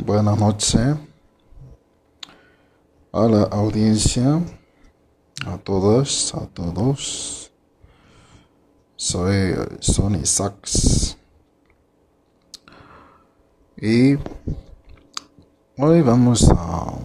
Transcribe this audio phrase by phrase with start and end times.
[0.00, 0.96] Buenas noches
[3.12, 4.42] a la audiencia,
[5.46, 7.52] a todas, a todos.
[8.96, 11.16] Soy Sony Sax.
[13.76, 14.16] Y
[15.78, 16.98] hoy vamos a...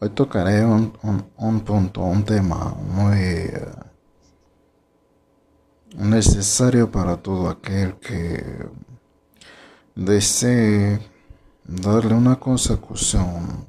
[0.00, 0.96] Hoy tocaré un,
[1.36, 3.68] un, punto, un tema muy eh,
[5.98, 8.42] necesario para todo aquel que
[9.94, 11.13] desee
[11.64, 13.66] darle una consecución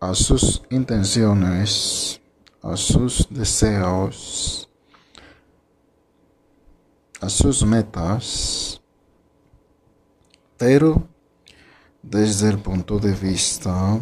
[0.00, 2.20] a sus intenciones,
[2.62, 4.68] a sus deseos,
[7.20, 8.80] a sus metas,
[10.56, 11.06] pero
[12.02, 14.00] desde el punto de vista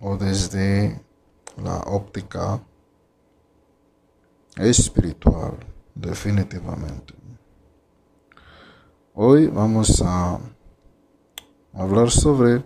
[0.00, 1.00] o desde
[1.62, 2.62] la óptica
[4.56, 5.58] espiritual,
[5.94, 7.23] definitivamente.
[9.16, 10.40] Hoy vamos a
[11.72, 12.64] hablar sobre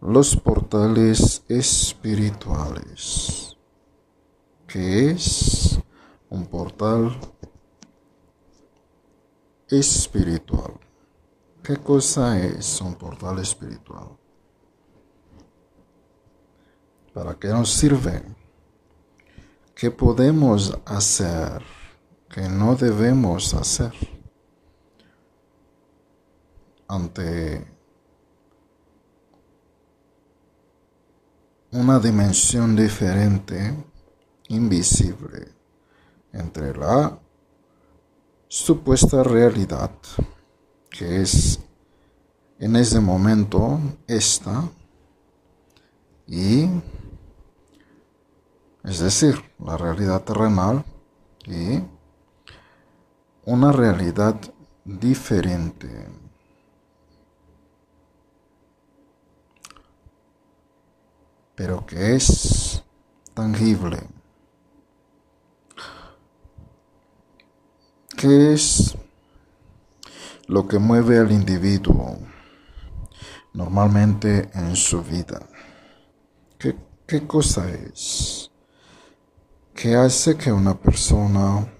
[0.00, 3.56] los portales espirituales.
[4.66, 5.78] ¿Qué es
[6.28, 7.16] un portal
[9.68, 10.72] espiritual?
[11.62, 14.08] ¿Qué cosa es un portal espiritual?
[17.14, 18.24] ¿Para qué nos sirve?
[19.72, 21.62] ¿Qué podemos hacer?
[22.28, 24.15] ¿Qué no debemos hacer?
[26.88, 27.66] Ante
[31.72, 33.74] una dimensión diferente,
[34.48, 35.52] invisible,
[36.32, 37.18] entre la
[38.48, 39.90] supuesta realidad,
[40.90, 41.60] que es
[42.58, 44.68] en ese momento esta,
[46.26, 46.68] y
[48.84, 50.84] es decir, la realidad terrenal
[51.44, 51.82] y
[53.44, 54.36] una realidad
[54.84, 56.06] diferente.
[61.56, 62.84] Pero que es
[63.34, 63.98] tangible,
[68.16, 68.96] ¿Qué es
[70.46, 72.16] lo que mueve al individuo
[73.52, 75.46] normalmente en su vida?
[76.58, 76.74] ¿Qué,
[77.06, 78.50] qué cosa es?
[79.74, 81.70] ¿Qué hace que una persona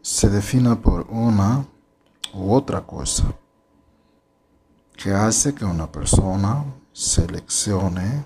[0.00, 1.68] se defina por una
[2.32, 3.36] u otra cosa?
[4.96, 8.24] Que hace que una persona seleccione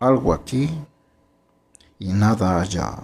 [0.00, 0.68] algo aquí
[1.98, 2.98] y nada allá.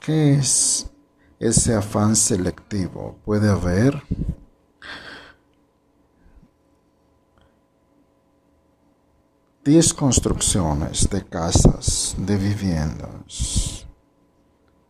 [0.00, 0.86] ¿Qué es
[1.38, 3.18] ese afán selectivo?
[3.24, 4.02] Puede haber
[9.64, 13.86] diez construcciones de casas, de viviendas,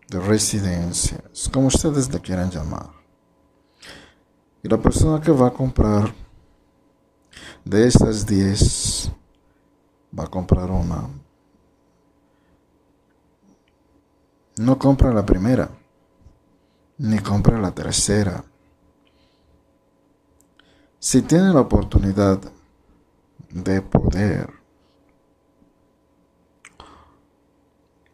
[0.08, 3.01] de residencias, como ustedes le quieran llamar.
[4.62, 6.14] Y la persona que va a comprar
[7.64, 9.12] de esas 10
[10.18, 11.08] va a comprar una.
[14.58, 15.68] No compra la primera,
[16.98, 18.44] ni compra la tercera.
[20.98, 22.38] Si tiene la oportunidad
[23.50, 24.48] de poder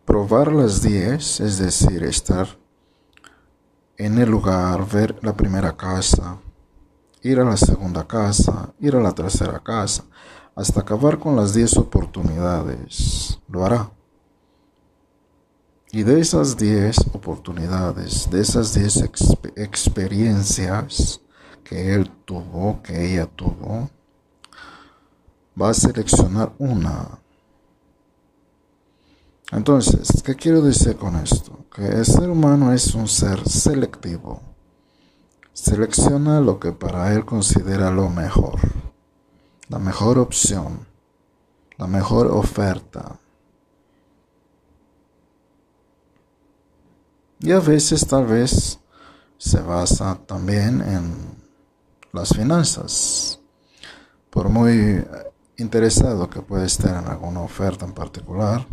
[0.07, 2.58] probar las 10, es decir, estar
[3.99, 6.39] en el lugar, ver la primera casa,
[7.23, 10.05] ir a la segunda casa, ir a la tercera casa,
[10.55, 13.41] hasta acabar con las 10 oportunidades.
[13.49, 13.91] Lo hará.
[15.91, 19.11] Y de esas 10 oportunidades, de esas 10
[19.57, 21.21] experiencias
[21.65, 23.91] que él tuvo, que ella tuvo,
[25.61, 27.19] va a seleccionar una
[29.51, 31.67] entonces, ¿qué quiero decir con esto?
[31.75, 34.43] Que el ser humano es un ser selectivo.
[35.55, 38.61] Selecciona lo que para él considera lo mejor,
[39.69, 40.87] la mejor opción,
[41.79, 43.19] la mejor oferta.
[47.41, 48.79] Y a veces tal vez
[49.39, 51.15] se basa también en
[52.13, 53.41] las finanzas.
[54.31, 55.05] Por muy
[55.57, 58.67] interesado que puede estar en alguna oferta en particular,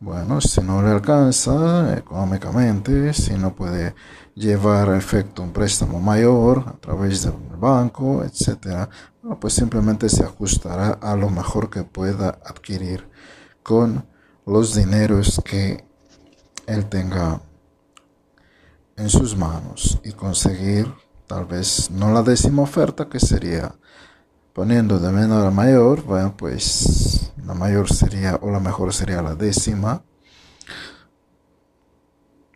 [0.00, 3.94] bueno, si no le alcanza económicamente, si no puede
[4.34, 8.88] llevar a efecto un préstamo mayor a través del banco, etc.,
[9.40, 13.08] pues simplemente se ajustará a lo mejor que pueda adquirir
[13.62, 14.06] con
[14.44, 15.86] los dineros que
[16.66, 17.40] él tenga
[18.96, 20.92] en sus manos y conseguir
[21.26, 23.74] tal vez no la décima oferta que sería
[24.52, 29.34] poniendo de menor a mayor, bueno, pues la mayor sería o la mejor sería la
[29.34, 30.02] décima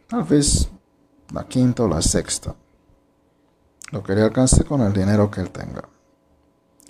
[0.09, 0.71] tal vez
[1.33, 2.57] la quinta o la sexta.
[3.93, 5.89] Lo que le alcance con el dinero que él tenga.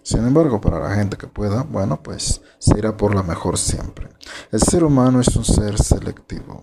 [0.03, 4.09] Sin embargo, para la gente que pueda, bueno, pues se irá por la mejor siempre.
[4.51, 6.63] El ser humano es un ser selectivo.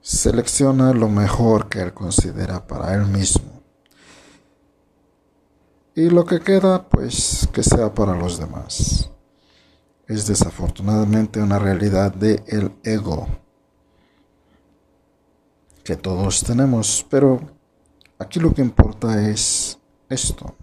[0.00, 3.62] Selecciona lo mejor que él considera para él mismo.
[5.94, 9.10] Y lo que queda, pues, que sea para los demás.
[10.08, 13.26] Es desafortunadamente una realidad del el ego
[15.82, 17.40] que todos tenemos, pero
[18.18, 20.54] aquí lo que importa es esto.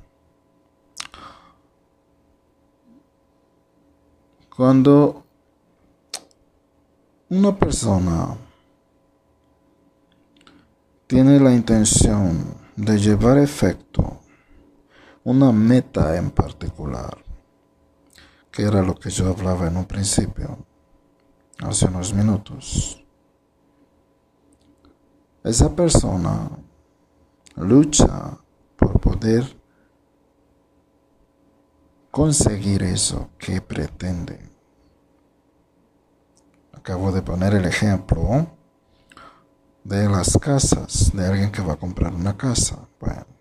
[4.56, 5.26] Cuando
[7.30, 8.38] una persona
[11.08, 14.20] tiene la intención de llevar efecto
[15.24, 17.23] una meta en particular,
[18.54, 20.64] que era lo que yo hablaba en un principio,
[21.58, 23.04] hace unos minutos,
[25.44, 26.52] esa persona
[27.56, 28.38] lucha
[28.78, 29.58] por poder
[32.12, 34.40] conseguir eso que pretende.
[36.74, 38.48] Acabo de poner el ejemplo
[39.84, 42.88] de las casas, de alguien que va a comprar una casa.
[43.00, 43.33] Bueno.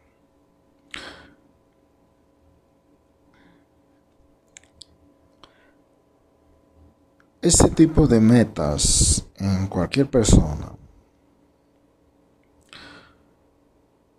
[7.42, 10.70] Ese tipo de metas en cualquier persona,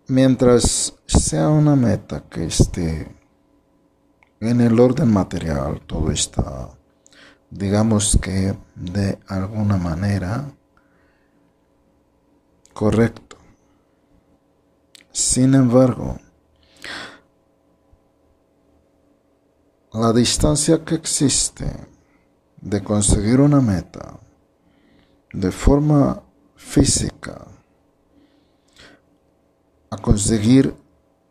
[0.08, 3.16] mientras sea una meta que esté
[4.40, 6.68] en el orden material todo está,
[7.48, 10.54] digamos que de alguna manera,
[12.74, 13.38] correcto.
[15.12, 16.18] Sin embargo,
[19.94, 21.93] la distancia que existe
[22.64, 24.18] de conseguir una meta
[25.32, 26.22] de forma
[26.56, 27.46] física
[29.90, 30.74] a conseguir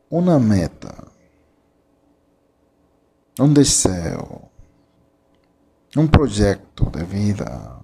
[0.09, 0.93] una meta
[3.39, 4.51] un deseo,
[5.95, 7.81] un proyecto de vida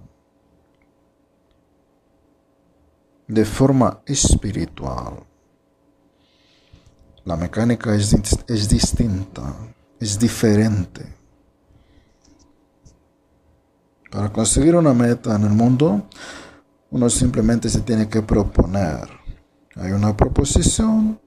[3.26, 5.24] de forma espiritual.
[7.24, 8.16] La mecánica es,
[8.46, 9.54] es distinta,
[9.98, 11.19] es diferente.
[14.10, 16.08] Para conseguir una meta en el mundo,
[16.90, 19.08] uno simplemente se tiene que proponer.
[19.76, 21.20] Hay una proposición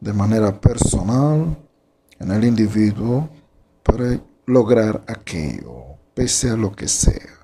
[0.00, 1.58] de manera personal
[2.18, 3.28] en el individuo
[3.82, 7.36] para lograr aquello, pese a lo que sea.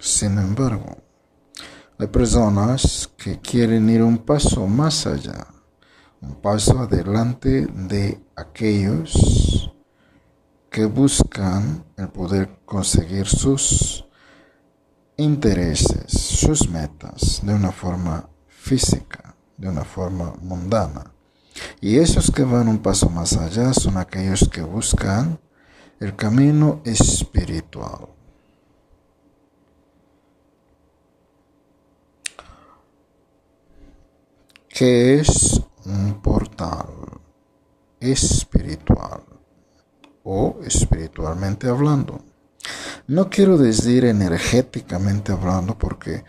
[0.00, 0.96] Sin embargo,
[1.98, 5.46] hay personas que quieren ir un paso más allá,
[6.20, 9.49] un paso adelante de aquellos
[10.70, 14.06] que buscan el poder conseguir sus
[15.16, 21.12] intereses, sus metas de una forma física, de una forma mundana.
[21.80, 25.40] Y esos que van un paso más allá son aquellos que buscan
[25.98, 28.08] el camino espiritual.
[34.68, 36.86] ¿Qué es un portal
[37.98, 39.29] espiritual
[40.24, 42.20] o espiritualmente hablando?
[43.06, 46.24] No quiero decir energéticamente hablando porque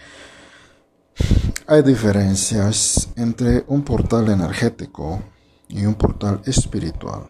[1.68, 5.22] hay diferencias entre un portal energético
[5.68, 7.30] y un portal espiritual.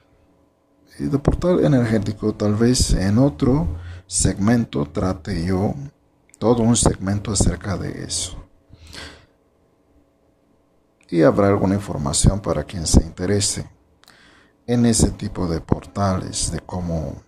[1.00, 3.68] Y de portal energético tal vez en otro
[4.08, 5.74] segmento trate yo
[6.38, 8.38] todo un segmento acerca de eso.
[11.10, 13.70] Y habrá alguna información para quien se interese
[14.68, 17.22] en ese tipo de portales, de cómo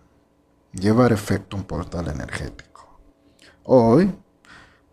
[0.72, 3.00] llevar efecto un portal energético.
[3.64, 4.14] Hoy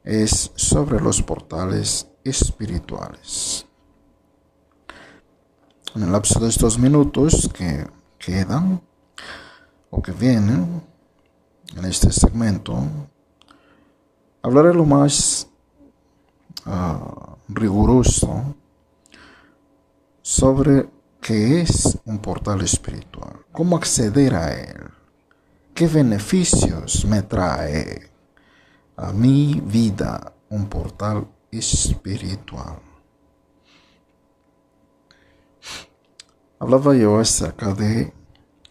[0.03, 3.65] es sobre los portales espirituales.
[5.95, 7.85] En el lapso de estos minutos que
[8.17, 8.81] quedan
[9.89, 10.81] o que vienen
[11.75, 12.81] en este segmento,
[14.41, 15.47] hablaré lo más
[16.65, 18.55] ah, riguroso
[20.21, 20.89] sobre
[21.21, 24.89] qué es un portal espiritual, cómo acceder a él,
[25.75, 28.11] qué beneficios me trae
[28.97, 32.79] a mi vida un portal espiritual.
[36.59, 38.13] Hablaba yo acerca de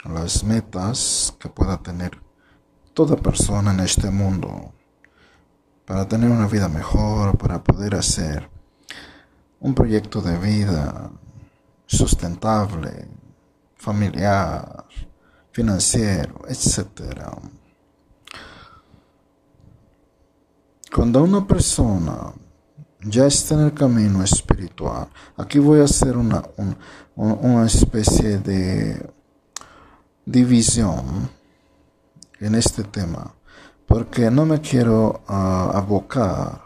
[0.04, 2.20] las metas que pueda tener
[2.94, 4.72] toda persona en este mundo
[5.84, 8.48] para tener una vida mejor, para poder hacer
[9.60, 11.10] un proyecto de vida
[11.90, 13.08] sustentable,
[13.74, 14.86] familiar,
[15.50, 16.86] financiero, etc.
[20.94, 22.32] Cuando una persona
[23.00, 26.44] ya está en el camino espiritual, aquí voy a hacer una,
[27.16, 29.12] una especie de
[30.24, 31.28] división
[32.38, 33.34] en este tema,
[33.86, 36.62] porque no me quiero ah, abocar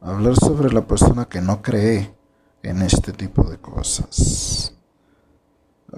[0.00, 2.15] a hablar sobre la persona que no cree
[2.62, 4.74] en este tipo de cosas,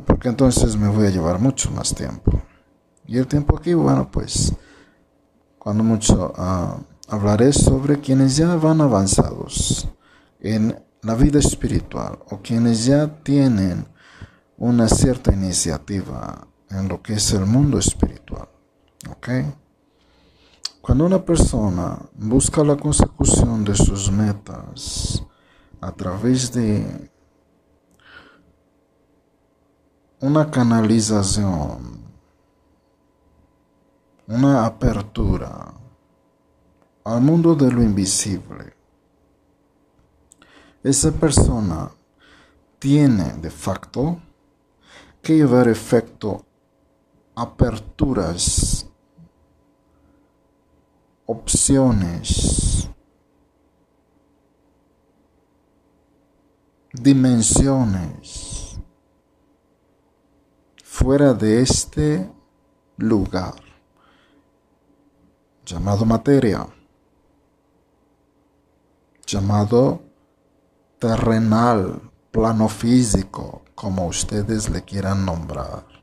[0.07, 2.43] porque entonces me voy a llevar mucho más tiempo.
[3.07, 4.53] Y el tiempo aquí, bueno, pues,
[5.59, 9.89] cuando mucho ah, hablaré sobre quienes ya van avanzados
[10.41, 13.87] en la vida espiritual o quienes ya tienen
[14.59, 18.49] una cierta iniciativa en lo que es el mundo espiritual.
[19.11, 19.29] ¿Ok?
[20.81, 25.23] Cuando una persona busca la consecución de sus metas
[25.81, 27.11] a través de
[30.21, 32.03] una canalización,
[34.27, 35.73] una apertura
[37.05, 38.75] al mundo de lo invisible,
[40.83, 41.91] esa persona
[42.79, 44.21] tiene de facto
[45.23, 46.45] que llevar efecto
[47.35, 48.87] aperturas,
[51.27, 52.89] opciones,
[57.03, 58.79] dimensiones
[60.85, 62.31] fuera de este
[62.97, 63.55] lugar
[65.65, 66.67] llamado materia,
[69.27, 70.03] llamado
[70.99, 72.01] terrenal,
[72.31, 75.99] plano físico, como ustedes le quieran nombrar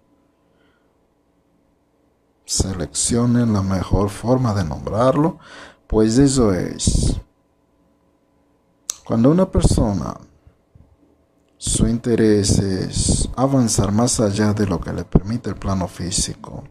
[2.46, 5.40] seleccionen la mejor forma de nombrarlo,
[5.88, 7.20] pues eso es.
[9.04, 10.16] Cuando una persona
[11.66, 16.64] su interés es avanzar más allá de lo que le permite el plano físico,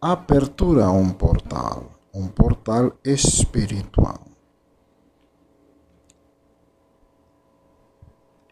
[0.00, 4.20] apertura un portal, un portal espiritual.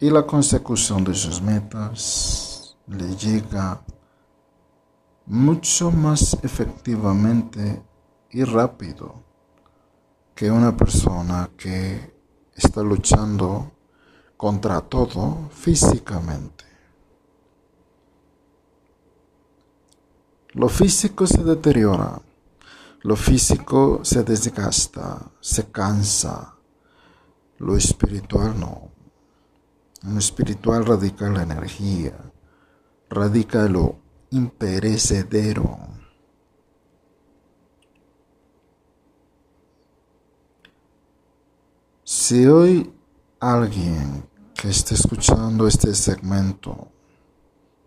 [0.00, 3.80] Y la consecución de sus metas le llega
[5.26, 7.80] mucho más efectivamente
[8.30, 9.22] y rápido
[10.34, 12.17] que una persona que
[12.58, 13.72] está luchando
[14.36, 16.64] contra todo físicamente.
[20.54, 22.20] Lo físico se deteriora,
[23.02, 26.54] lo físico se desgasta, se cansa,
[27.58, 28.90] lo espiritual no.
[30.02, 32.16] En lo espiritual radica la energía,
[33.08, 33.98] radica lo
[34.30, 35.97] imperecedero.
[42.20, 42.92] Si hoy
[43.38, 46.88] alguien que esté escuchando este segmento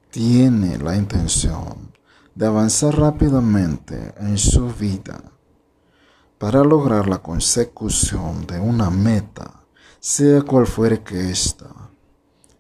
[0.10, 1.92] tiene la intención
[2.34, 5.22] de avanzar rápidamente en su vida
[6.38, 9.66] para lograr la consecución de una meta,
[10.00, 11.92] sea cual fuere que ésta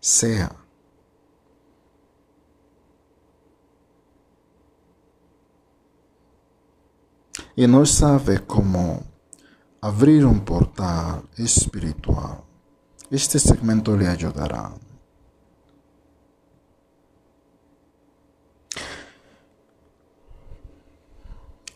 [0.01, 0.53] sea,
[7.55, 9.10] y no sabe cómo
[9.81, 12.43] abrir un portal espiritual,
[13.09, 14.71] este segmento le ayudará.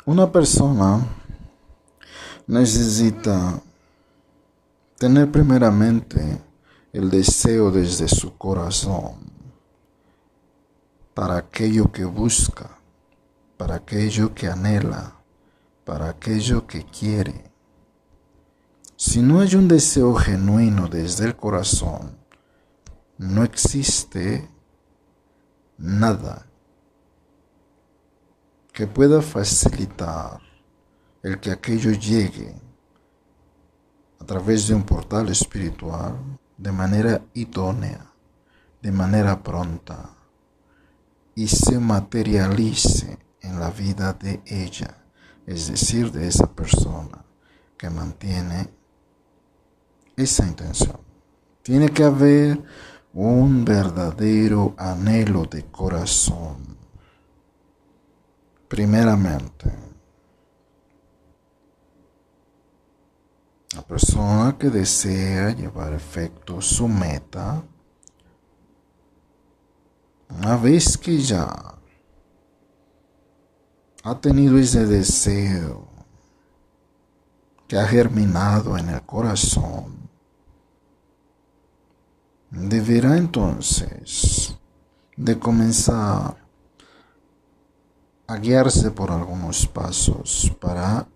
[0.06, 1.06] Una persona
[2.48, 3.60] necesita
[4.98, 6.42] tener primeramente
[6.94, 9.16] el deseo desde su corazón
[11.16, 12.78] para aquello que busca,
[13.58, 15.16] para aquello que anhela
[15.86, 17.55] para aquello que quiere.
[18.98, 22.18] Si no hay un deseo genuino desde el corazón,
[23.18, 24.50] no existe
[25.78, 26.46] nada
[28.72, 30.40] que pueda facilitar
[31.24, 32.56] el que aquello llegue
[34.20, 38.12] a través de un portal espiritual de manera idónea,
[38.82, 40.10] de manera pronta
[41.36, 45.06] y se materialice en la vida de ella
[45.46, 47.24] es decir, de esa persona
[47.78, 48.70] que mantiene
[50.16, 51.00] esa intención.
[51.62, 52.62] Tiene que haber
[53.14, 56.78] un verdadero anhelo de corazón.
[58.68, 59.72] Primeramente,
[63.74, 67.64] la persona que desea llevar efecto su meta,
[70.30, 71.76] una vez que ya
[74.04, 75.88] ha tenido ese deseo
[77.68, 79.95] que ha germinado en el corazón,
[82.52, 84.58] deberá entonces
[85.18, 86.38] de comenzar
[88.28, 91.08] a guiarse por algunos pasos para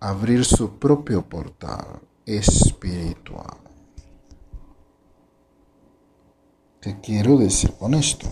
[0.00, 3.58] abrir su propio portal espiritual.
[6.80, 8.28] ¿Qué quiero decir con esto?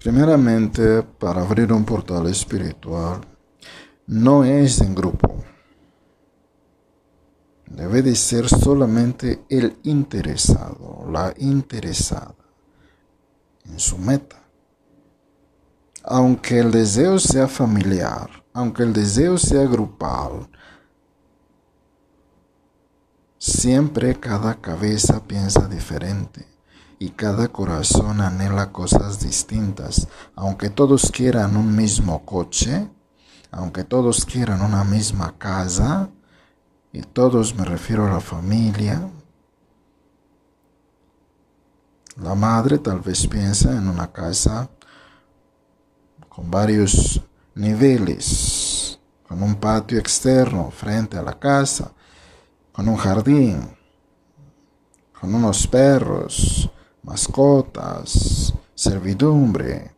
[0.00, 3.20] Primeramente, para abrir un portal espiritual,
[4.10, 5.36] no es en grupo.
[7.66, 12.34] Debe de ser solamente el interesado, la interesada
[13.66, 14.42] en su meta.
[16.02, 20.50] Aunque el deseo sea familiar, aunque el deseo sea grupal,
[23.38, 26.48] siempre cada cabeza piensa diferente
[26.98, 30.08] y cada corazón anhela cosas distintas.
[30.34, 32.90] Aunque todos quieran un mismo coche,
[33.50, 36.10] aunque todos quieran una misma casa,
[36.92, 39.08] y todos me refiero a la familia,
[42.16, 44.68] la madre tal vez piensa en una casa
[46.28, 47.20] con varios
[47.54, 51.92] niveles, con un patio externo frente a la casa,
[52.72, 53.76] con un jardín,
[55.18, 56.70] con unos perros,
[57.02, 59.94] mascotas, servidumbre.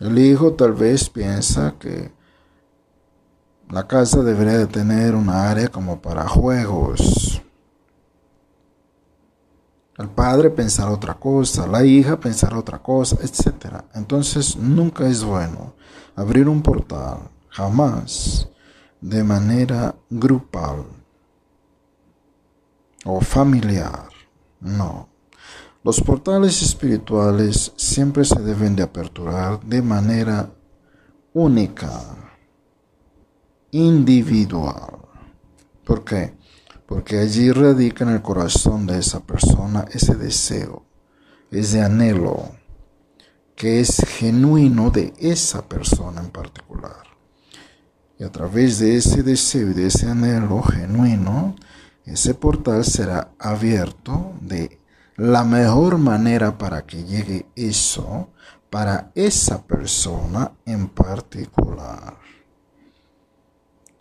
[0.00, 2.10] El hijo tal vez piensa que
[3.68, 7.42] la casa debería de tener una área como para juegos.
[9.98, 13.84] El padre pensar otra cosa, la hija pensar otra cosa, etc.
[13.94, 15.74] Entonces nunca es bueno
[16.16, 17.18] abrir un portal,
[17.50, 18.48] jamás,
[19.02, 20.86] de manera grupal
[23.04, 24.08] o familiar.
[24.60, 25.09] No.
[25.82, 30.52] Los portales espirituales siempre se deben de aperturar de manera
[31.32, 32.02] única,
[33.70, 34.98] individual.
[35.84, 36.34] ¿Por qué?
[36.84, 40.84] Porque allí radica en el corazón de esa persona ese deseo,
[41.50, 42.50] ese anhelo
[43.56, 47.04] que es genuino de esa persona en particular.
[48.18, 51.56] Y a través de ese deseo y de ese anhelo genuino,
[52.04, 54.79] ese portal será abierto de
[55.20, 58.30] la mejor manera para que llegue eso
[58.70, 62.16] para esa persona en particular.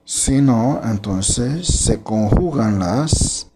[0.05, 3.51] Si no, entonces se conjugan las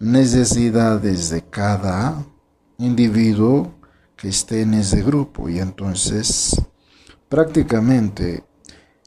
[0.00, 2.24] necesidades de cada
[2.78, 3.74] individuo
[4.16, 6.58] que esté en ese grupo y entonces
[7.28, 8.42] prácticamente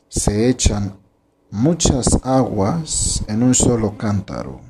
[0.10, 0.96] se echan
[1.50, 4.69] muchas aguas en un solo cántaro.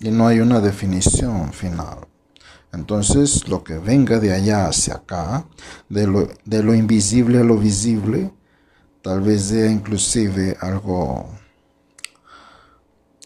[0.00, 2.06] Y no hay una definición final.
[2.72, 5.46] Entonces, lo que venga de allá hacia acá,
[5.88, 8.32] de lo, de lo invisible a lo visible,
[9.02, 11.30] tal vez sea inclusive algo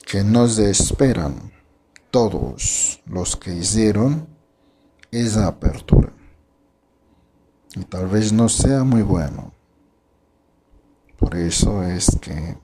[0.07, 1.53] que nos esperan
[2.11, 4.29] todos los que hicieron
[5.11, 6.13] esa apertura.
[7.75, 9.53] Y tal vez no sea muy bueno.
[11.17, 12.57] Por eso es que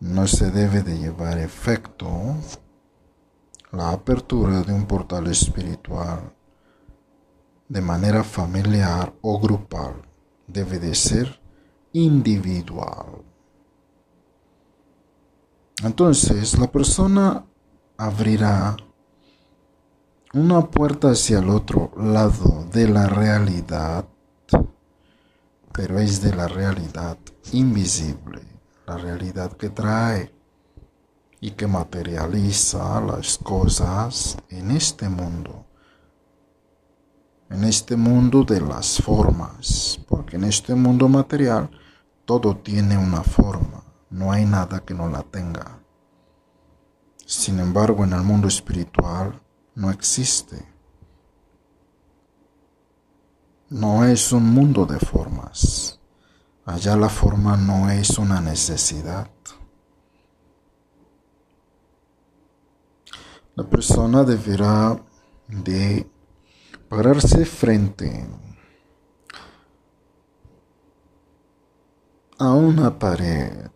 [0.00, 2.36] no se debe de llevar efecto
[3.72, 6.32] la apertura de un portal espiritual
[7.68, 10.02] de manera familiar o grupal
[10.46, 11.40] debe de ser
[11.92, 13.22] individual.
[15.84, 17.46] Entonces la persona
[17.96, 18.76] abrirá
[20.34, 24.04] una puerta hacia el otro lado de la realidad,
[25.72, 27.18] pero es de la realidad
[27.52, 28.42] invisible,
[28.86, 30.39] la realidad que trae
[31.40, 35.64] y que materializa las cosas en este mundo,
[37.48, 41.70] en este mundo de las formas, porque en este mundo material
[42.26, 45.80] todo tiene una forma, no hay nada que no la tenga.
[47.24, 49.40] Sin embargo, en el mundo espiritual
[49.76, 50.66] no existe.
[53.68, 56.00] No es un mundo de formas.
[56.64, 59.30] Allá la forma no es una necesidad.
[63.60, 64.98] La persona deberá
[65.46, 66.10] de
[66.88, 68.26] pararse frente
[72.38, 73.68] a una pared,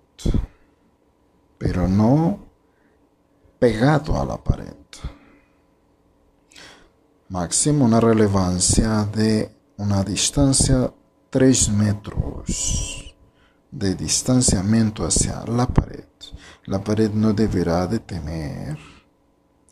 [1.58, 2.46] pero no
[3.58, 4.86] pegado a la pared.
[7.28, 10.94] Máximo una relevancia de una distancia
[11.28, 13.14] 3 metros
[13.70, 16.08] de distanciamiento hacia la pared.
[16.64, 18.93] La pared no deberá de tener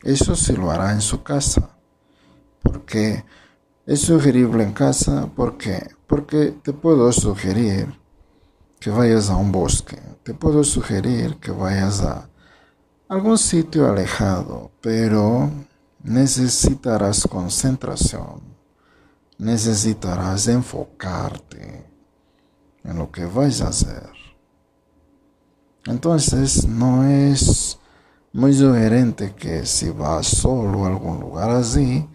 [0.03, 1.77] eso se lo hará en su casa.
[2.61, 3.23] Porque
[3.85, 5.89] es sugerible en casa, ¿por qué?
[6.07, 7.93] Porque te puedo sugerir
[8.79, 12.29] que vayas a un bosque, te puedo sugerir que vayas a
[13.07, 15.49] algún sitio alejado, pero
[16.03, 18.41] necesitarás concentración,
[19.37, 21.85] necesitarás enfocarte
[22.83, 24.09] en lo que vais a hacer.
[25.85, 27.79] Entonces no es
[28.33, 32.09] muy sugerente que si vas solo a algún lugar así,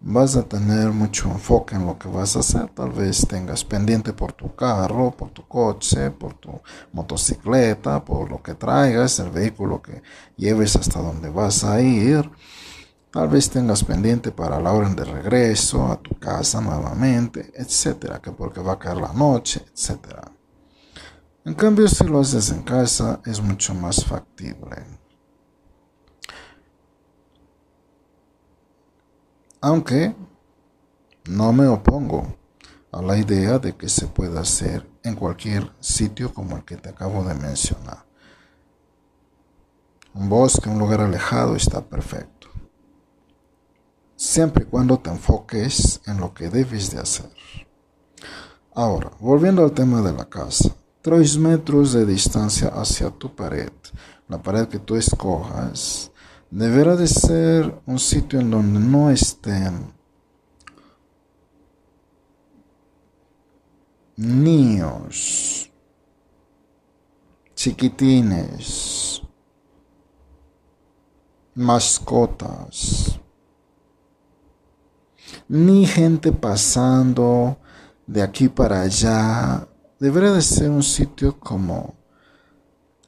[0.00, 2.70] vas a tener mucho enfoque en lo que vas a hacer.
[2.70, 6.60] Tal vez tengas pendiente por tu carro, por tu coche, por tu
[6.92, 10.02] motocicleta, por lo que traigas, el vehículo que
[10.36, 12.30] lleves hasta donde vas a ir.
[13.12, 18.32] Tal vez tengas pendiente para la hora de regreso a tu casa nuevamente, etcétera, que
[18.32, 20.22] porque va a caer la noche, etcétera.
[21.44, 24.99] En cambio, si lo haces en casa, es mucho más factible.
[29.60, 30.14] Aunque
[31.26, 32.36] no me opongo
[32.92, 36.88] a la idea de que se pueda hacer en cualquier sitio como el que te
[36.88, 38.04] acabo de mencionar.
[40.14, 42.48] Un bosque, un lugar alejado está perfecto.
[44.16, 47.30] Siempre y cuando te enfoques en lo que debes de hacer.
[48.74, 50.74] Ahora, volviendo al tema de la casa.
[51.02, 53.72] 3 metros de distancia hacia tu pared,
[54.28, 56.09] la pared que tú escojas,
[56.50, 59.92] deberá de ser un sitio en donde no estén
[64.16, 65.70] niños,
[67.54, 69.22] chiquitines,
[71.54, 73.18] mascotas,
[75.48, 77.58] ni gente pasando
[78.06, 79.66] de aquí para allá.
[79.98, 81.94] Debería de ser un sitio como,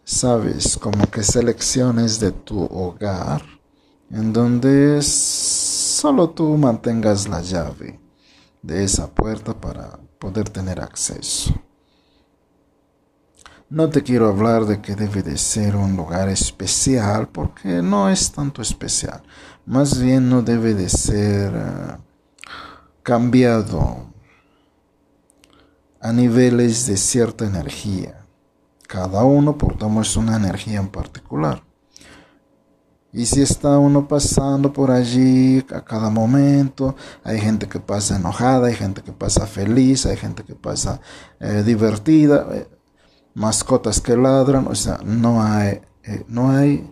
[0.04, 3.42] sabes, como que selecciones de tu hogar,
[4.10, 8.00] en donde solo tú mantengas la llave
[8.62, 11.54] de esa puerta para poder tener acceso.
[13.72, 18.30] No te quiero hablar de que debe de ser un lugar especial, porque no es
[18.30, 19.22] tanto especial.
[19.64, 21.96] Más bien no debe de ser eh,
[23.02, 24.12] cambiado
[26.02, 28.21] a niveles de cierta energía.
[28.92, 31.64] Cada uno portamos una energía en particular.
[33.10, 38.66] Y si está uno pasando por allí a cada momento, hay gente que pasa enojada,
[38.66, 41.00] hay gente que pasa feliz, hay gente que pasa
[41.40, 42.68] eh, divertida, eh,
[43.32, 46.90] mascotas que ladran, o sea, no hay, eh, no hay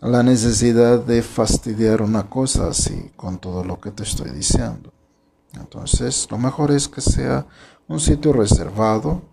[0.00, 4.92] la necesidad de fastidiar una cosa así con todo lo que te estoy diciendo.
[5.52, 7.46] Entonces, lo mejor es que sea
[7.86, 9.30] un sitio reservado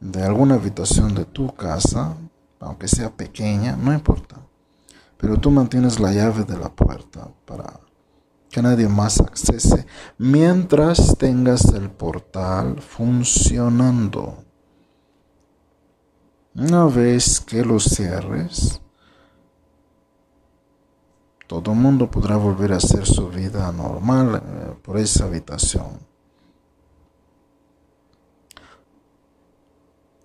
[0.00, 2.16] de alguna habitación de tu casa,
[2.60, 4.36] aunque sea pequeña, no importa.
[5.16, 7.80] Pero tú mantienes la llave de la puerta para
[8.50, 9.86] que nadie más accese
[10.18, 14.44] mientras tengas el portal funcionando.
[16.54, 18.80] Una vez que lo cierres,
[21.46, 25.98] todo el mundo podrá volver a hacer su vida normal eh, por esa habitación.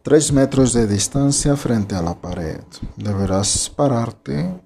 [0.02, 2.64] Tres metros de distancia frente a la pared.
[2.96, 4.62] Deberás pararte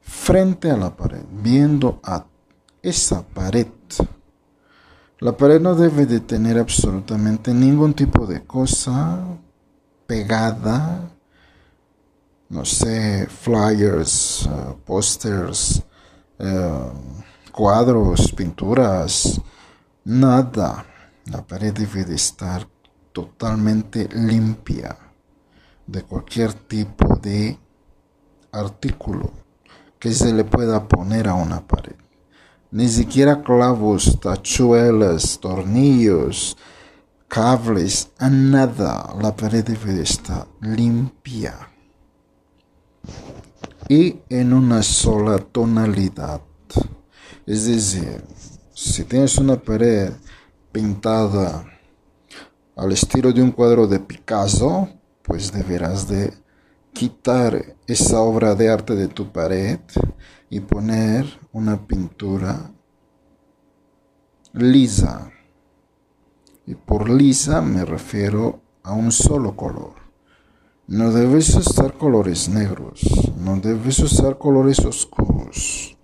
[0.00, 2.24] frente a la pared, viendo a
[2.80, 3.66] esa pared.
[5.18, 9.18] La pared no debe de tener absolutamente ningún tipo de cosa
[10.06, 11.10] pegada,
[12.50, 15.82] no sé, flyers, uh, pósters,
[16.38, 19.40] uh, cuadros, pinturas,
[20.04, 20.86] nada.
[21.26, 22.66] La pared debe de estar
[23.18, 24.96] totalmente limpia
[25.84, 27.58] de cualquier tipo de
[28.52, 29.32] artículo
[29.98, 31.96] que se le pueda poner a una pared.
[32.70, 36.56] Ni siquiera clavos, tachuelas, tornillos,
[37.26, 39.12] cables, nada.
[39.20, 41.56] La pared debe estar limpia.
[43.88, 46.40] Y en una sola tonalidad.
[47.46, 48.22] Es decir,
[48.72, 50.12] si tienes una pared
[50.70, 51.77] pintada
[52.78, 54.88] al estilo de un cuadro de Picasso,
[55.22, 56.32] pues deberás de
[56.92, 59.80] quitar esa obra de arte de tu pared
[60.48, 62.70] y poner una pintura
[64.52, 65.32] lisa.
[66.66, 69.94] Y por lisa me refiero a un solo color.
[70.86, 73.00] No debes usar colores negros,
[73.36, 75.98] no debes usar colores oscuros,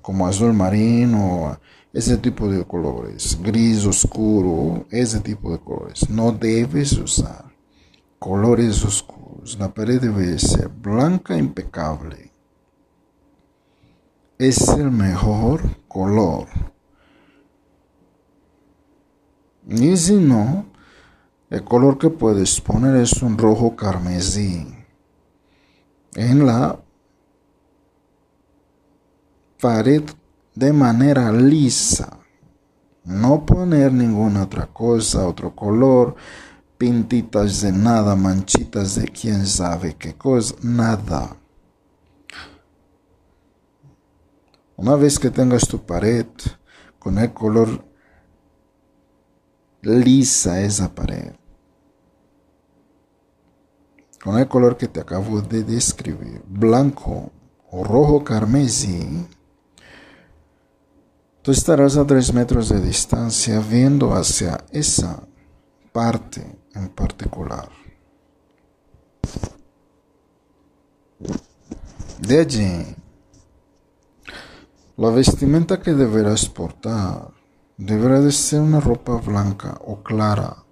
[0.00, 1.58] como azul marino
[1.92, 6.08] ese tipo de colores, gris oscuro, ese tipo de colores.
[6.08, 7.50] No debes usar
[8.18, 9.58] colores oscuros.
[9.58, 12.30] La pared debe ser blanca impecable.
[14.38, 16.46] Es el mejor color.
[19.68, 20.66] Y si no,
[21.50, 24.66] el color que puedes poner es un rojo carmesí.
[26.14, 26.80] En la
[29.60, 30.02] pared
[30.54, 32.18] de manera lisa.
[33.04, 36.14] No poner ninguna otra cosa, otro color,
[36.76, 41.36] pintitas de nada, manchitas de quién sabe qué cosa, nada.
[44.76, 46.26] Una vez que tengas tu pared
[46.98, 47.84] con el color
[49.82, 51.32] lisa esa pared,
[54.22, 57.30] con el color que te acabo de describir, blanco
[57.70, 59.26] o rojo carmesí,
[61.42, 65.22] tú estarás a tres metros de distancia viendo hacia esa
[65.92, 67.68] parte en particular.
[72.20, 72.96] De allí,
[74.96, 77.30] la vestimenta que deberás portar
[77.76, 80.64] deberá de ser una ropa blanca o clara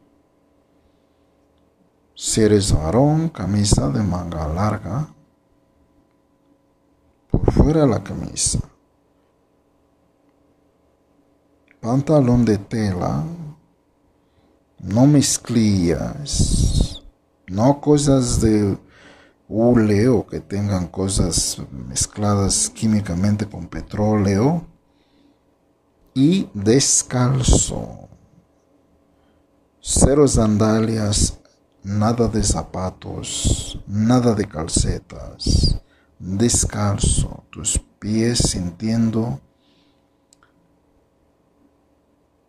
[2.20, 5.14] si eres varón, camisa de manga larga,
[7.30, 8.58] por fuera la camisa.
[11.88, 13.24] Pantalón de tela,
[14.78, 17.02] no mezclillas,
[17.46, 18.76] no cosas de
[19.48, 21.56] hule o que tengan cosas
[21.88, 24.66] mezcladas químicamente con petróleo
[26.12, 28.10] y descalzo.
[29.80, 31.38] Cero sandalias
[31.82, 35.80] nada de zapatos, nada de calcetas,
[36.18, 39.40] descalzo, tus pies sintiendo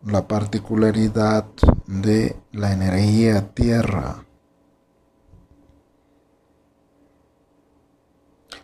[0.03, 1.45] la particularidad
[1.85, 4.25] de la energía tierra.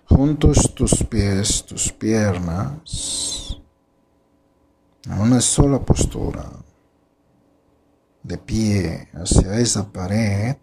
[0.08, 3.60] Juntos tus pies, tus piernas,
[5.06, 6.50] en una sola postura
[8.24, 10.56] de pie hacia esa pared,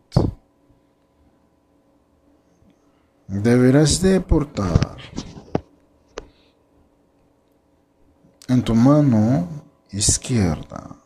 [3.28, 4.96] deberás de portar
[8.48, 9.61] en tu mano
[9.92, 10.96] izquierda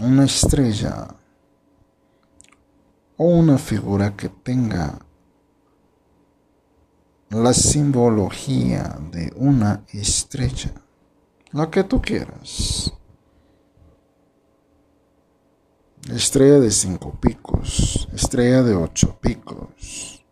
[0.00, 1.06] una estrella
[3.16, 4.98] o una figura que tenga
[7.30, 10.72] la simbología de una estrella,
[11.52, 12.92] la que tú quieras.
[16.10, 20.23] Estrella de cinco picos, estrella de ocho picos.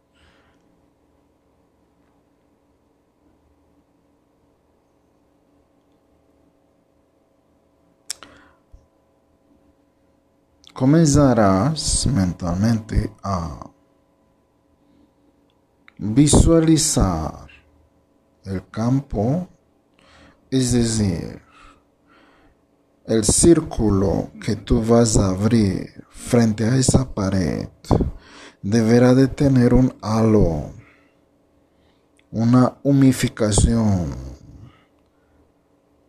[10.72, 13.70] Comenzarás mentalmente a
[15.98, 17.46] visualizar
[18.44, 19.48] el campo,
[20.50, 21.42] es decir,
[23.04, 27.68] el círculo que tú vas a abrir frente a esa pared
[28.62, 30.70] deberá de tener un halo,
[32.30, 34.06] una humificación.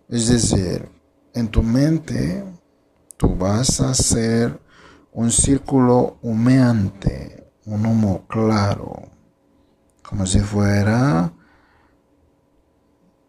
[0.08, 0.88] Es decir,
[1.34, 2.46] en tu mente
[3.24, 4.60] tú vas a hacer
[5.14, 9.12] un círculo humeante, un humo claro,
[10.02, 11.32] como si fuera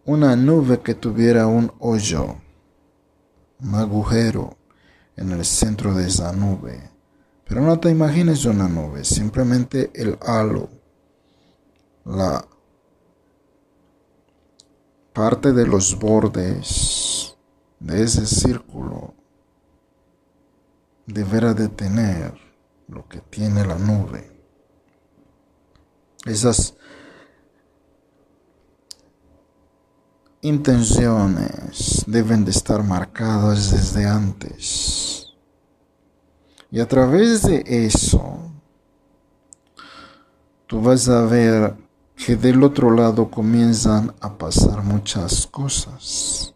[0.05, 2.39] una nube que tuviera un hoyo
[3.61, 4.57] un agujero
[5.17, 6.91] en el centro de esa nube.
[7.47, 10.71] Pero no te imagines una nube, simplemente el halo,
[12.05, 12.45] la
[15.13, 17.37] parte de los bordes
[17.79, 19.15] de ese círculo
[21.07, 22.35] deberá de tener
[22.89, 24.31] lo que tiene la nube.
[26.25, 26.75] Esas
[30.41, 35.35] intenciones deben de estar marcadas desde antes.
[36.71, 38.53] Y a través de eso,
[40.67, 41.77] tú vas a ver
[42.17, 46.55] que del otro lado comienzan a pasar muchas cosas.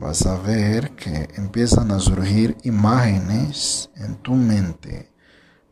[0.00, 5.12] Vas a ver que empiezan a surgir imágenes en tu mente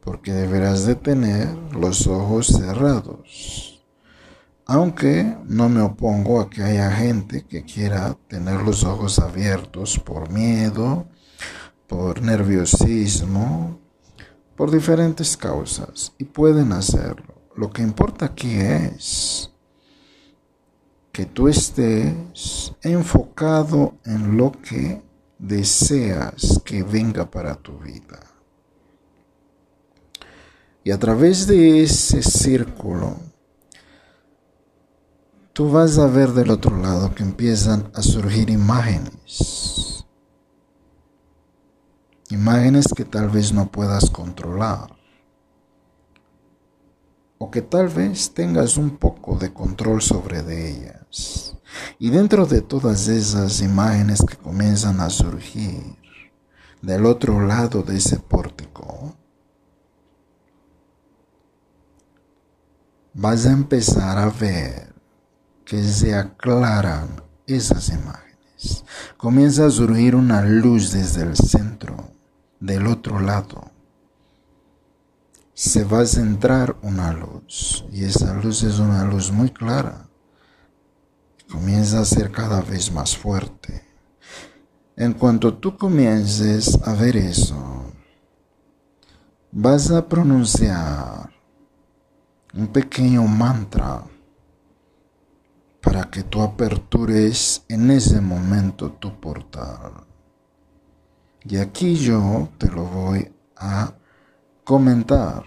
[0.05, 3.83] porque deberás de tener los ojos cerrados.
[4.67, 10.31] Aunque no me opongo a que haya gente que quiera tener los ojos abiertos por
[10.31, 11.09] miedo,
[11.87, 13.81] por nerviosismo,
[14.57, 17.35] por diferentes causas y pueden hacerlo.
[17.57, 19.55] Lo que importa aquí es
[21.19, 25.03] que tú estés enfocado en lo que
[25.37, 28.21] deseas que venga para tu vida.
[30.85, 33.17] Y a través de ese círculo
[35.53, 40.05] tú vas a ver del otro lado que empiezan a surgir imágenes.
[42.31, 44.97] Imágenes que tal vez no puedas controlar.
[47.41, 50.98] o que tal vez tengas un poco de control sobre de ellas.
[51.99, 55.97] Y dentro de todas esas imágenes que comienzan a surgir
[56.83, 59.17] del otro lado de ese pórtico,
[63.15, 64.95] vas a empezar a ver
[65.65, 68.85] que se aclaran esas imágenes.
[69.17, 72.13] Comienza a surgir una luz desde el centro,
[72.61, 73.71] del otro lado.
[75.53, 80.08] Se va a centrar una luz y esa luz es una luz muy clara.
[81.51, 83.83] Comienza a ser cada vez más fuerte.
[84.97, 87.93] En cuanto tú comiences a ver eso,
[89.51, 91.31] vas a pronunciar
[92.53, 94.05] un pequeño mantra
[95.81, 100.05] para que tú apertures en ese momento tu portal.
[101.45, 103.95] Y aquí yo te lo voy a
[104.65, 105.45] comentar.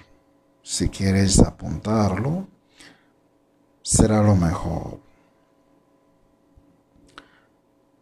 [0.64, 2.48] Si quieres apuntarlo,
[3.84, 5.11] será lo mejor.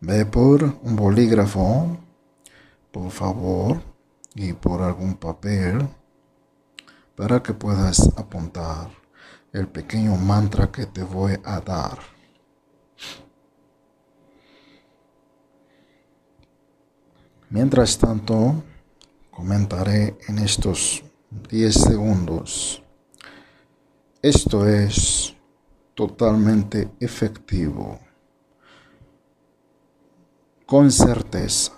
[0.02, 1.98] Ve por un bolígrafo,
[2.92, 3.82] por favor,
[4.36, 5.88] y por algún papel
[7.16, 8.90] para que puedas apuntar
[9.52, 12.00] el pequeño mantra que te voy a dar.
[17.50, 18.64] Mientras tanto,
[19.32, 21.04] comentaré en estos
[21.50, 22.82] 10 segundos.
[24.22, 25.36] Esto es
[25.96, 28.00] totalmente efectivo,
[30.70, 31.72] con certeza.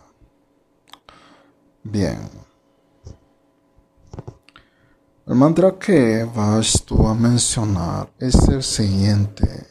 [1.82, 2.20] Bien.
[5.26, 9.66] El mantra que vas tú a mencionar es el siguiente.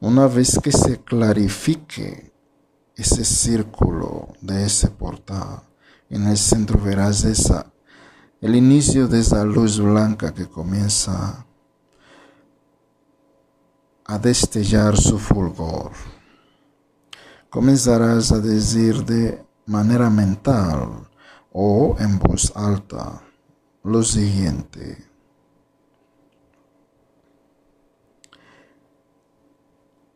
[0.00, 2.32] Una vez que se clarifique
[2.96, 5.64] ese círculo de ese portal.
[6.08, 7.70] En el centro verás esa,
[8.40, 11.44] el inicio de esa luz blanca que comienza
[14.06, 15.92] a destellar su fulgor.
[17.52, 21.06] Comenzarás a decir de manera mental
[21.52, 23.20] o en voz alta
[23.84, 24.96] lo siguiente.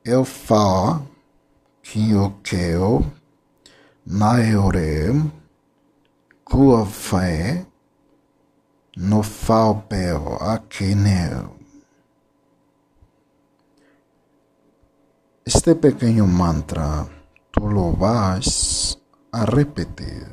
[0.03, 1.03] Eu fa
[1.83, 3.05] Kyokeo,
[4.07, 5.13] Naeore,
[6.43, 7.67] Kuafae,
[8.97, 11.55] no Faupeo, Akeneo.
[15.45, 17.16] Este pequeño mantra
[17.57, 18.99] tú lo vas
[19.33, 20.29] a repetir.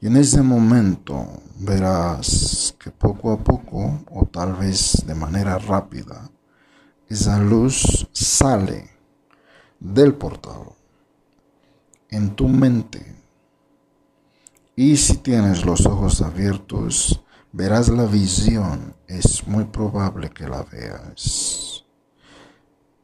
[0.00, 6.30] Y en ese momento verás que poco a poco, o tal vez de manera rápida,
[7.08, 8.90] esa luz sale
[9.80, 10.72] del portal
[12.10, 13.16] en tu mente.
[14.76, 18.94] Y si tienes los ojos abiertos, verás la visión.
[19.06, 21.84] Es muy probable que la veas.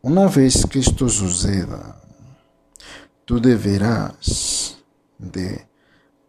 [0.03, 2.04] Una vez que esto suceda,
[3.25, 4.83] tú deberás
[5.19, 5.67] de,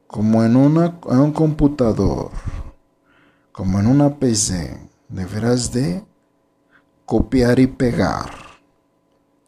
[0.08, 2.32] como en, en un computador,
[3.52, 6.06] como en una PC, deberás de
[7.06, 8.32] copiar y pegar.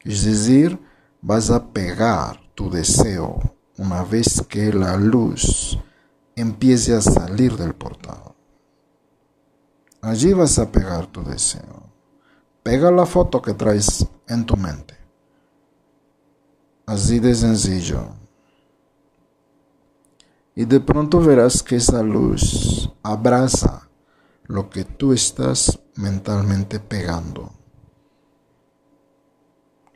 [0.03, 0.79] Es decir,
[1.21, 3.39] vas a pegar tu deseo
[3.77, 5.77] una vez que la luz
[6.35, 8.35] empiece a salir del portal.
[10.01, 11.91] Allí vas a pegar tu deseo.
[12.63, 14.96] Pega la foto que traes en tu mente.
[16.87, 18.15] Así de sencillo.
[20.55, 23.89] Y de pronto verás que esa luz abraza
[24.45, 27.51] lo que tú estás mentalmente pegando,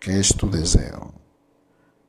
[0.01, 1.13] que es tu deseo.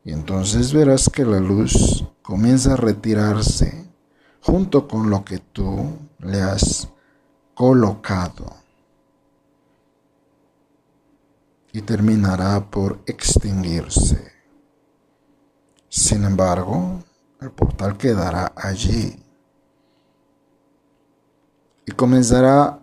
[0.05, 3.89] Y entonces verás que la luz comienza a retirarse
[4.41, 6.89] junto con lo que tú le has
[7.55, 8.57] colocado.
[11.73, 14.32] Y terminará por extinguirse.
[15.95, 17.03] Sin embargo,
[17.39, 19.23] el portal quedará allí.
[21.85, 22.81] Y comenzará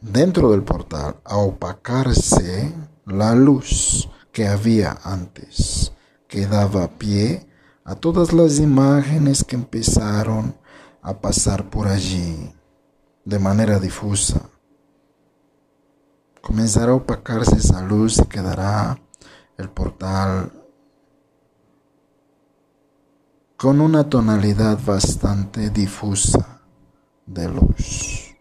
[0.00, 2.74] dentro del portal a opacarse
[3.06, 5.92] la luz que había antes
[6.26, 7.46] que daba pie
[7.84, 10.56] a todas las imágenes que empezaron
[11.02, 12.52] a pasar por allí
[13.24, 14.40] de manera difusa.
[16.42, 19.00] Comenzará a opacarse esa luz y quedará
[19.56, 20.63] el portal
[23.64, 26.60] con una tonalidad bastante difusa
[27.24, 28.36] de luz.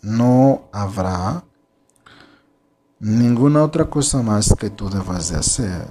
[0.00, 1.44] No habrá
[2.98, 5.86] ninguna otra cosa más que tú debas de hacer,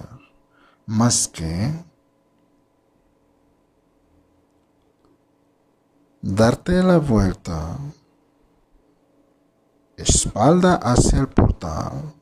[0.88, 1.72] más que
[6.24, 7.78] darte la vuelta,
[9.95, 12.15] espalda hacia el portal,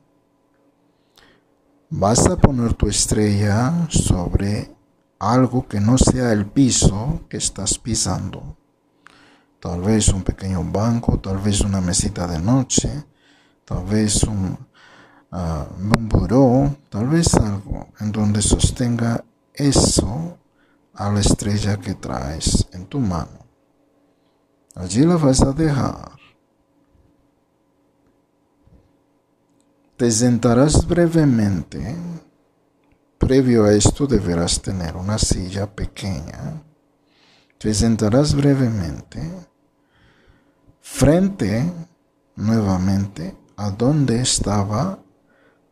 [1.97, 4.75] vas a poner tu estrella sobre
[5.17, 8.57] algo que no sea el piso que estás pisando.
[9.61, 13.05] Tal vez un pequeño banco, tal vez una mesita de noche,
[13.63, 14.57] tal vez un,
[15.31, 19.23] uh, buró, tal vez algo en donde sostenga
[19.53, 20.37] eso
[20.93, 23.39] a la estrella que traes en tu mano.
[24.75, 26.14] Allí la vas a dejar.
[29.97, 31.95] Te sentarás brevemente.
[33.17, 36.61] Previo a esto deberás tener una silla pequeña.
[37.57, 39.21] Te sentarás brevemente
[40.87, 41.73] frente
[42.35, 44.99] nuevamente a donde estaba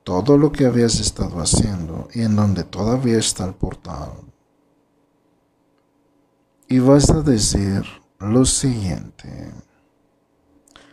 [0.04, 4.10] todo lo que habías estado haciendo y en donde todavía está el portal.
[6.68, 7.84] Y vas a decir
[8.20, 9.52] lo siguiente,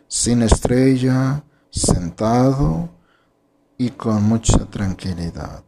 [0.07, 3.00] sin estrella, sentado
[3.81, 5.65] y con mucha tranquilidad.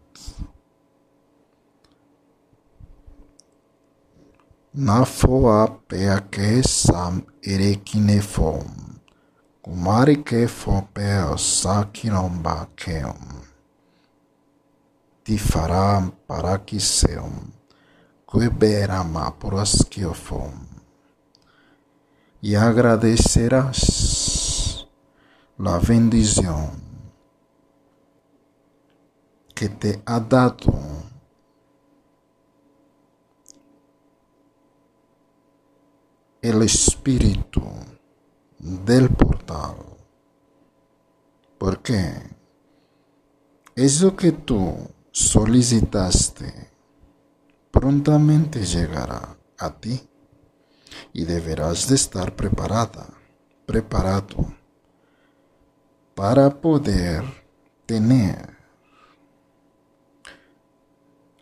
[4.75, 8.69] Nafoa peake sam irekine fom.
[9.63, 13.45] Kumarike fopeo sakinomba keum.
[15.25, 17.51] Tifaram parakiseum.
[18.27, 20.53] Queberama proskiofom.
[22.43, 23.79] e agradecerás
[25.57, 26.82] la bendición
[29.63, 30.75] que te ha dado
[36.41, 37.63] el espíritu
[38.59, 39.77] del portal.
[41.59, 42.13] Porque
[43.77, 44.79] eso que tú
[45.13, 46.73] solicitaste
[47.71, 50.11] prontamente llegará a ti
[51.13, 53.07] y deberás de estar preparada,
[53.65, 54.53] preparado
[56.17, 57.23] para poder
[57.87, 58.52] tener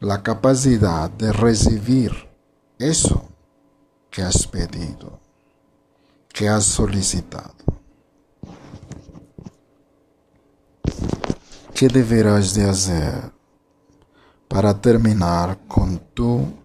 [0.01, 2.12] la capacidad de recibir
[2.78, 3.28] eso
[4.11, 5.20] que has pedido,
[6.28, 7.55] que has solicitado.
[11.74, 13.32] ¿Qué deberás de hacer
[14.48, 16.61] para terminar con tu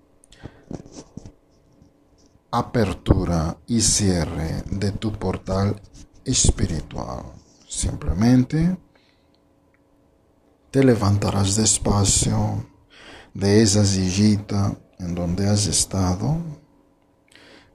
[2.58, 5.80] apertura y cierre de tu portal
[6.24, 7.24] espiritual.
[7.68, 8.78] Simplemente
[10.72, 12.66] te levantarás despacio
[13.36, 16.38] de esa sillita en donde has estado,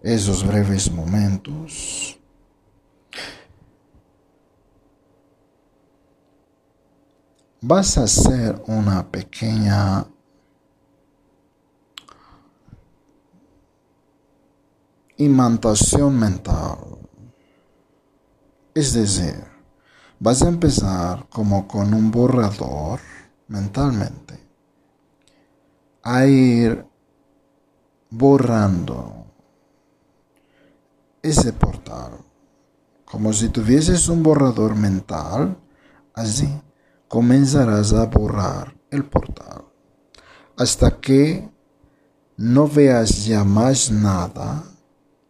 [0.03, 2.19] esos breves momentos.
[7.61, 10.07] Vas a hacer una pequeña
[15.19, 16.79] imantación mental.
[18.75, 19.45] Es decir,
[20.19, 23.01] vas a empezar como con un borrador
[23.47, 24.50] mentalmente
[26.03, 26.87] a ir
[28.11, 29.27] borrando
[31.23, 32.13] ese portal.
[33.05, 35.59] Como si tuvieses un borrador mental,
[36.15, 36.49] así
[37.09, 39.65] comenzarás a borrar el portal.
[40.57, 41.51] Hasta que
[42.37, 44.65] no veas ya más nada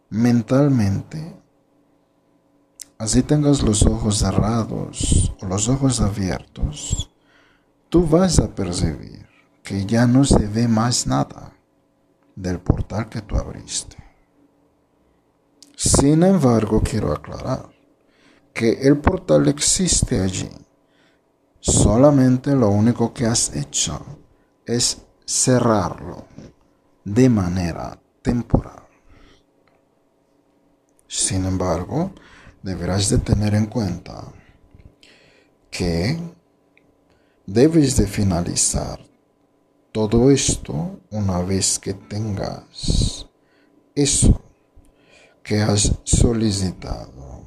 [0.09, 1.35] mentalmente,
[2.97, 7.09] así tengas los ojos cerrados o los ojos abiertos,
[7.89, 9.20] tú vas a percibir
[9.63, 11.53] que ya no se ve más nada
[12.35, 13.97] del portal que tú abriste.
[15.75, 17.69] Sin embargo, quiero aclarar
[18.53, 20.49] que el portal existe allí.
[21.59, 23.99] Solamente lo único que has hecho
[24.65, 26.25] es cerrarlo
[27.03, 28.83] de manera temporal.
[31.07, 32.13] Sin embargo,
[32.61, 34.31] deberás de tener en cuenta
[35.69, 36.19] que
[37.45, 39.10] debes de finalizar
[39.91, 43.27] todo esto una vez que tengas
[43.93, 44.41] eso
[45.43, 47.41] que has solicitado.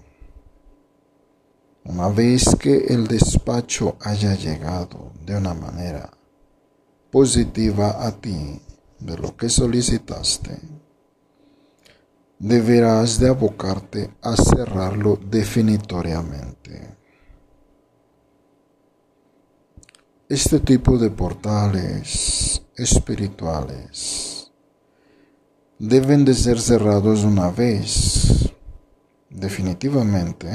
[1.85, 6.11] Una vez que el despacho haya llegado de una manera
[7.11, 8.61] positiva a ti
[8.99, 10.59] de lo que solicitaste,
[12.39, 16.94] deberás de abocarte a cerrarlo definitoriamente.
[20.27, 24.51] Este tipo de portales espirituales
[25.79, 28.51] deben de ser cerrados una vez,
[29.29, 30.49] definitivamente,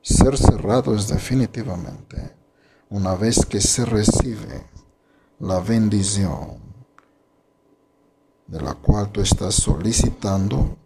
[0.00, 2.36] ser cerrados definitivamente,
[2.88, 4.64] una vez que se recibe
[5.40, 6.56] la bendición
[8.46, 10.78] de la cual tú estás solicitando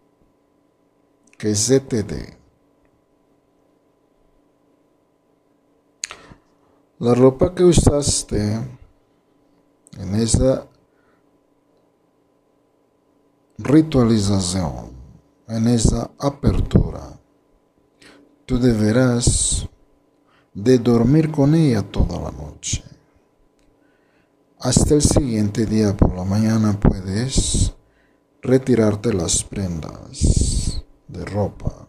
[1.37, 2.40] que se te dé.
[7.01, 8.59] La ropa que usaste
[9.97, 10.67] en esa
[13.57, 14.91] ritualización,
[15.47, 17.19] en esa apertura,
[18.45, 19.67] tú deberás
[20.53, 22.83] de dormir con ella toda la noche.
[24.59, 27.73] Hasta el siguiente día por la mañana puedes
[28.43, 31.87] retirarte las prendas de ropa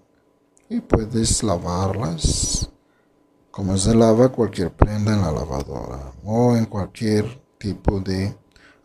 [0.71, 2.72] y puedes lavarlas
[3.53, 8.35] como se lava cualquier prenda en la lavadora o en cualquier tipo de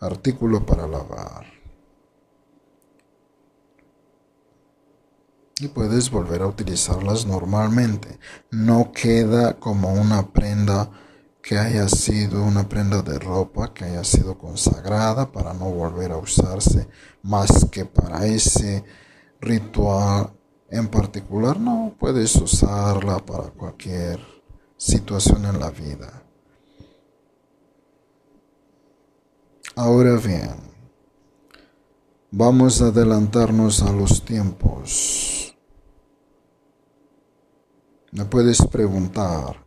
[0.01, 1.45] artículo para lavar.
[5.59, 8.19] Y puedes volver a utilizarlas normalmente.
[8.51, 10.91] No queda como una prenda
[11.41, 16.17] que haya sido una prenda de ropa que haya sido consagrada para no volver a
[16.17, 16.89] usarse
[17.23, 18.83] más que para ese
[19.39, 20.33] ritual
[20.69, 21.57] en particular.
[21.57, 24.36] No, puedes usarla para cualquier
[24.77, 26.23] situación en la vida.
[29.75, 30.55] Ahora bien,
[32.31, 35.55] vamos a adelantarnos a los tiempos.
[38.11, 39.65] Me puedes preguntar,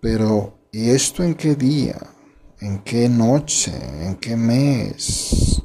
[0.00, 1.98] pero ¿y esto en qué día?
[2.60, 3.72] ¿En qué noche?
[4.06, 5.62] ¿En qué mes?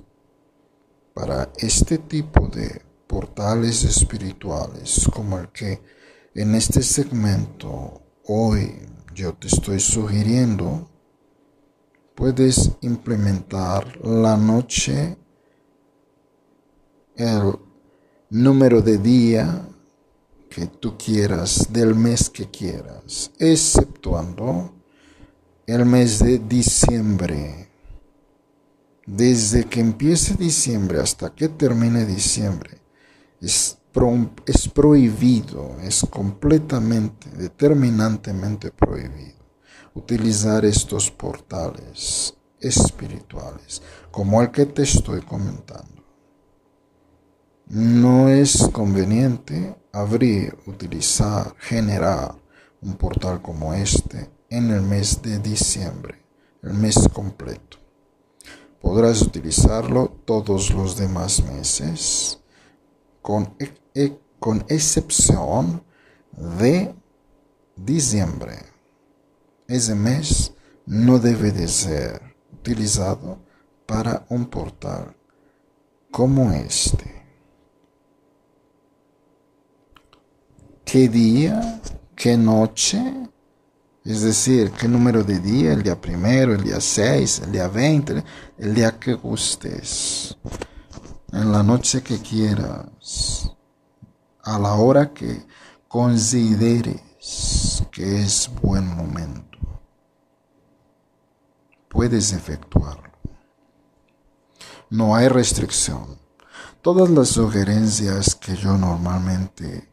[1.13, 5.81] Para este tipo de portales espirituales como el que
[6.33, 8.73] en este segmento hoy
[9.13, 10.89] yo te estoy sugiriendo,
[12.13, 15.17] puedes implementar la noche,
[17.15, 17.57] el
[18.29, 19.67] número de día
[20.49, 24.73] que tú quieras, del mes que quieras, exceptuando
[25.65, 27.69] el mes de diciembre.
[29.05, 32.81] Desde que empiece diciembre hasta que termine diciembre,
[33.39, 33.77] es
[34.45, 39.37] es prohibido, es completamente, determinantemente prohibido
[39.97, 43.81] utilizar estos portales espirituales
[44.11, 46.03] como el que te estoy comentando.
[47.67, 52.35] No es conveniente abrir, utilizar, generar
[52.81, 56.23] un portal como este en el mes de diciembre,
[56.61, 57.77] el mes completo.
[58.79, 62.39] Podrás utilizarlo todos los demás meses
[63.27, 63.57] con
[64.39, 65.83] con excepción
[66.31, 66.95] de
[67.75, 68.55] diciembre.
[69.67, 70.53] Ese mes
[70.85, 72.21] no debe de ser
[72.53, 73.37] utilizado
[73.85, 75.13] para un portal
[76.09, 77.25] como este.
[80.85, 81.81] ¿Qué día?
[82.15, 83.01] ¿Qué noche?
[84.05, 88.23] Es decir, qué número de día, el día primero, el día 6, el día 20,
[88.59, 90.37] el día que gustes,
[91.37, 93.51] en la noche que quieras
[94.43, 95.45] a la hora que
[95.87, 99.59] consideres que es buen momento.
[101.87, 103.11] Puedes efectuarlo.
[104.89, 106.17] No hay restricción.
[106.81, 109.91] Todas las sugerencias que yo normalmente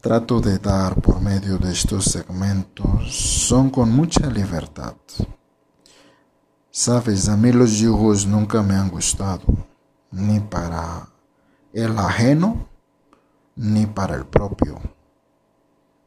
[0.00, 4.94] trato de dar por medio de estos segmentos son con mucha libertad.
[6.70, 9.42] Sabes, a mí los yugos nunca me han gustado,
[10.14, 11.08] ni para
[11.72, 12.68] el ajeno,
[13.56, 14.80] ni para el propio,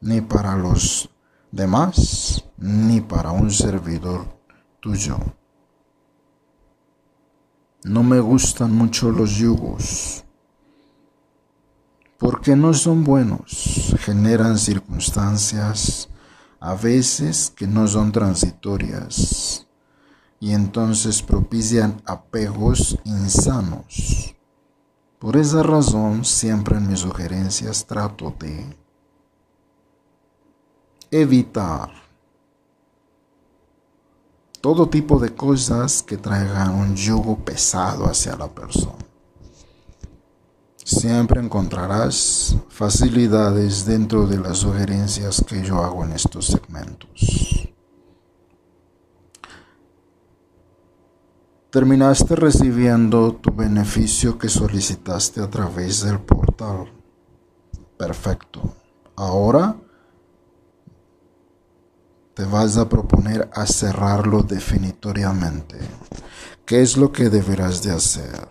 [0.00, 1.10] ni para los
[1.52, 4.26] demás, ni para un servidor
[4.80, 5.18] tuyo.
[7.84, 10.24] No me gustan mucho los yugos,
[12.18, 16.08] porque no son buenos, generan circunstancias
[16.60, 19.67] a veces que no son transitorias
[20.40, 24.34] y entonces propician apegos insanos
[25.18, 28.76] por esa razón, siempre en mis sugerencias trato de
[31.10, 31.90] evitar
[34.60, 39.04] todo tipo de cosas que traigan un yugo pesado hacia la persona.
[40.84, 47.68] Siempre encontrarás facilidades dentro de las sugerencias que yo hago en estos segmentos.
[51.70, 56.90] Terminaste recibiendo tu beneficio que solicitaste a través del portal.
[57.98, 58.74] Perfecto.
[59.16, 59.76] Ahora
[62.32, 65.76] te vas a proponer a cerrarlo definitoriamente.
[66.64, 68.48] ¿Qué es lo que deberás de hacer?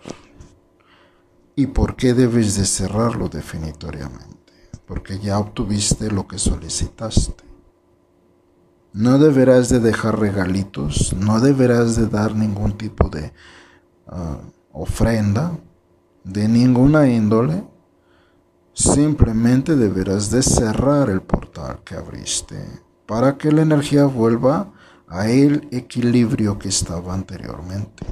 [1.56, 4.52] ¿Y por qué debes de cerrarlo definitoriamente?
[4.86, 7.47] Porque ya obtuviste lo que solicitaste.
[8.92, 13.32] No deberás de dejar regalitos, no deberás de dar ningún tipo de
[14.06, 14.38] ah,
[14.72, 15.52] ofrenda
[16.24, 17.64] de ninguna índole
[18.78, 22.54] Simplemente deberás de cerrar el portal que abriste
[23.06, 24.72] para que la energía vuelva
[25.08, 28.06] a el equilibrio que estaba anteriormente.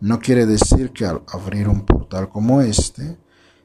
[0.00, 3.16] No quiere decir que al abrir un portal como este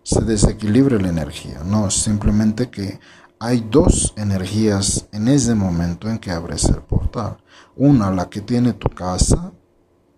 [0.04, 3.00] se desequilibre la energía, no, simplemente que
[3.44, 7.38] hay dos energías en ese momento en que abres el portal.
[7.76, 9.52] Una, la que tiene tu casa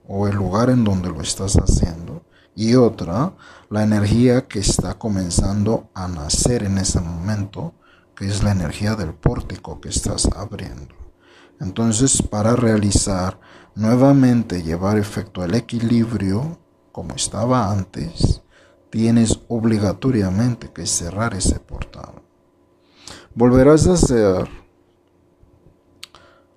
[0.05, 3.33] o el lugar en donde lo estás haciendo, y otra,
[3.69, 7.73] la energía que está comenzando a nacer en ese momento,
[8.13, 10.93] que es la energía del pórtico que estás abriendo.
[11.61, 13.39] Entonces, para realizar
[13.73, 16.59] nuevamente llevar efecto el equilibrio
[16.91, 18.41] como estaba antes,
[18.89, 22.23] tienes obligatoriamente que cerrar ese portal.
[23.35, 24.47] Volverás a hacer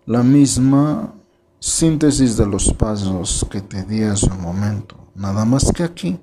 [0.04, 1.14] la misma
[1.58, 6.20] síntesis de los pasos que te di hace un momento Nada más que aquí,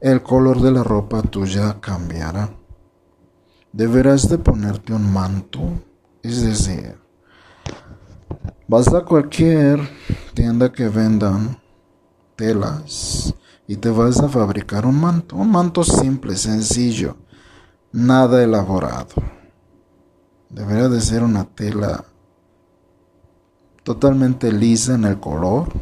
[0.00, 2.48] el color de la ropa tuya cambiará.
[3.72, 5.60] Deberás de ponerte un manto,
[6.22, 6.98] es decir,
[8.66, 9.80] vas a cualquier
[10.32, 11.58] tienda que vendan
[12.36, 13.34] telas
[13.66, 17.18] y te vas a fabricar un manto, un manto simple, sencillo,
[17.92, 19.41] nada elaborado.
[20.52, 22.04] Deberá de ser una tela
[23.82, 25.72] totalmente lisa en el color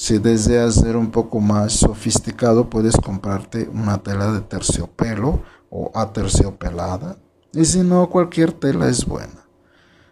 [0.00, 7.18] si deseas ser un poco más sofisticado, puedes comprarte una tela de terciopelo o aterciopelada.
[7.52, 9.48] Y si no, cualquier tela es buena,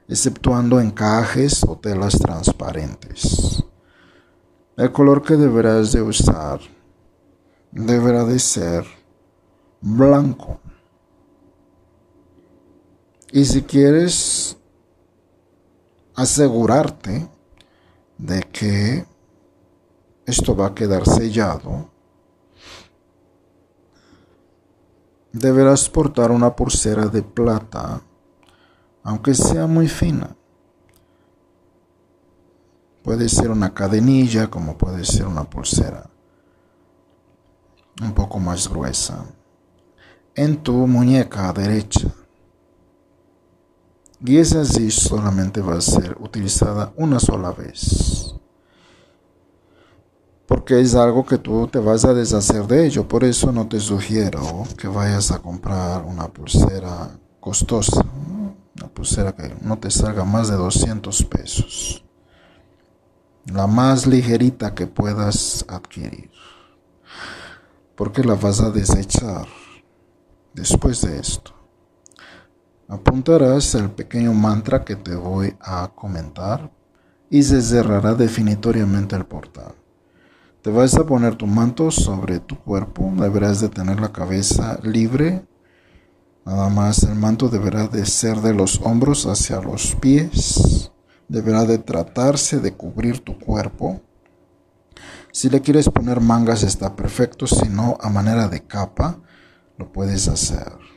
[0.08, 3.62] exceptuando encajes o telas transparentes.
[4.76, 6.58] El color que deberás de usar
[7.70, 8.84] deberá de ser
[9.80, 10.58] blanco.
[13.32, 14.56] Y si quieres
[16.14, 17.28] asegurarte
[18.18, 19.06] de que
[20.24, 21.90] esto va a quedar sellado.
[25.32, 28.00] Deberás portar una pulsera de plata,
[29.02, 30.34] aunque sea muy fina.
[33.02, 36.10] Puede ser una cadenilla, como puede ser una pulsera
[38.02, 39.24] un poco más gruesa,
[40.34, 42.12] en tu muñeca derecha.
[44.26, 48.36] Y esa así solamente va a ser utilizada una sola vez
[50.46, 53.06] porque es algo que tú te vas a deshacer de ello.
[53.06, 58.04] Por eso no te sugiero que vayas a comprar una pulsera costosa,
[58.76, 62.04] una pulsera que no te salga más de 200 pesos.
[63.46, 66.30] La más ligerita que puedas adquirir.
[67.96, 69.46] Porque la vas a desechar
[70.54, 71.55] después de esto.
[72.88, 76.70] Apuntarás el pequeño mantra que te voy a comentar
[77.28, 79.74] y se cerrará definitoriamente el portal.
[80.62, 85.44] Te vas a poner tu manto sobre tu cuerpo, deberás de tener la cabeza libre.
[86.44, 90.92] Nada más el manto deberá de ser de los hombros hacia los pies.
[91.26, 94.00] Deberá de tratarse de cubrir tu cuerpo.
[95.32, 99.18] Si le quieres poner mangas está perfecto, si no a manera de capa
[99.76, 100.95] lo puedes hacer.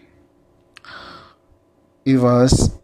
[2.03, 2.79] Y vas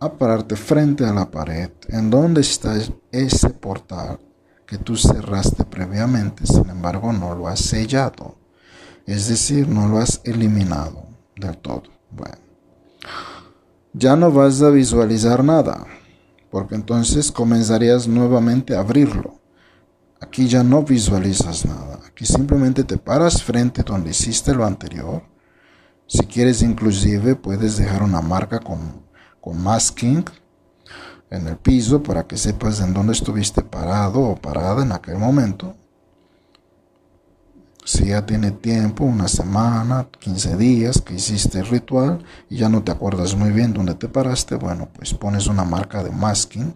[0.00, 2.76] a pararte frente a la pared en donde está
[3.10, 4.18] ese portal
[4.66, 8.36] que tú cerraste previamente, sin embargo no lo has sellado,
[9.06, 11.84] es decir, no lo has eliminado del todo.
[12.10, 12.36] Bueno,
[13.94, 15.86] ya no vas a visualizar nada,
[16.50, 19.40] porque entonces comenzarías nuevamente a abrirlo.
[20.20, 25.22] Aquí ya no visualizas nada, aquí simplemente te paras frente donde hiciste lo anterior.
[26.08, 29.02] Si quieres inclusive puedes dejar una marca con,
[29.42, 30.24] con masking
[31.30, 35.76] en el piso para que sepas en dónde estuviste parado o parada en aquel momento.
[37.84, 42.82] Si ya tiene tiempo, una semana, 15 días que hiciste el ritual y ya no
[42.82, 46.74] te acuerdas muy bien dónde te paraste, bueno, pues pones una marca de masking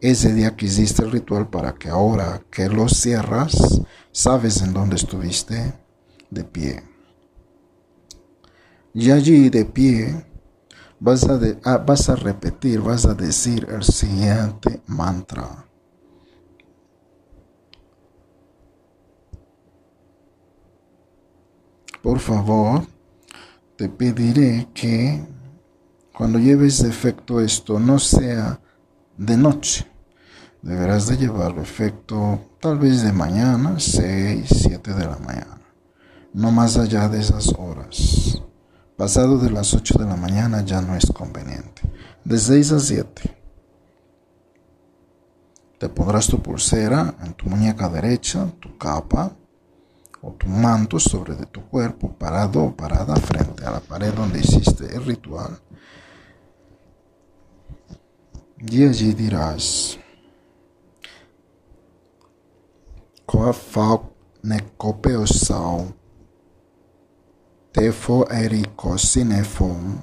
[0.00, 3.80] ese día que hiciste el ritual para que ahora que lo cierras,
[4.10, 5.72] sabes en dónde estuviste
[6.30, 6.91] de pie.
[8.94, 10.24] Y allí de pie
[11.00, 15.66] vas a, ah, vas a repetir, vas a decir el siguiente mantra.
[22.02, 22.86] Por favor,
[23.76, 25.24] te pediré que
[26.12, 28.60] cuando lleves efecto esto no sea
[29.16, 29.86] de noche.
[30.60, 35.58] Deberás de llevarlo efecto tal vez de mañana, 6, 7 de la mañana.
[36.34, 38.42] No más allá de esas horas.
[39.02, 41.82] Pasado de las 8 de la mañana ya no es conveniente.
[42.22, 43.36] De 6 a 7.
[45.76, 49.34] Te pondrás tu pulsera en tu muñeca derecha, tu capa,
[50.20, 54.38] o tu manto sobre de tu cuerpo, parado o parada frente a la pared donde
[54.38, 55.58] hiciste el ritual.
[58.58, 59.98] Y allí dirás,
[63.26, 65.92] Coafau necopeosau,
[67.72, 69.96] tefo erico sinefum,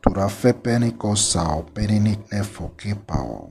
[0.00, 3.50] turafe penicosau perinic nefo kipao.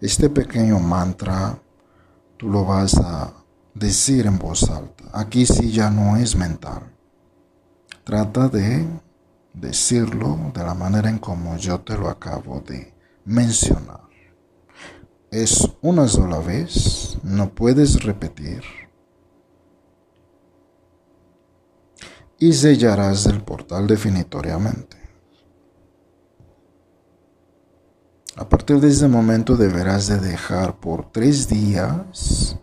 [0.00, 1.58] Este pequeño mantra
[2.38, 3.32] tú lo vas a
[3.74, 5.04] decir en voz alta.
[5.12, 6.90] Aquí sí ya no es mental.
[8.04, 8.86] Trata de
[9.52, 12.94] decirlo de la manera en como yo te lo acabo de
[13.24, 14.00] mencionar.
[15.30, 18.85] Es una sola vez, no puedes repetir.
[22.38, 24.96] Y sellarás el portal definitoriamente.
[28.36, 32.58] A partir de ese momento deberás de dejar por tres días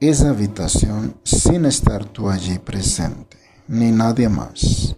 [0.00, 3.36] esa habitación sin estar tú allí presente,
[3.68, 4.96] ni nadie más.